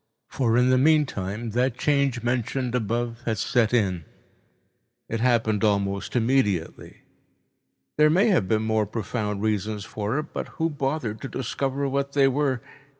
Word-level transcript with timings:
For 0.29 0.57
in 0.57 0.71
the 0.71 0.79
meantime 0.79 1.51
that 1.51 1.77
change 1.77 2.23
mentioned 2.23 2.73
above 2.73 3.21
had 3.27 3.37
set 3.37 3.71
it. 3.71 4.01
It 5.07 5.19
happened 5.19 5.63
almost 5.63 6.15
immediately. 6.15 7.01
There 7.97 8.09
may 8.09 8.29
have 8.29 8.47
been 8.47 8.63
more 8.63 8.87
profound 8.87 9.43
reasons 9.43 9.85
for 9.85 10.17
it, 10.17 10.33
but 10.33 10.47
who 10.57 10.71
bothered 10.71 11.21
to 11.21 11.27
discover 11.27 11.87
what 11.87 12.13
they 12.13 12.27
were? 12.27 12.63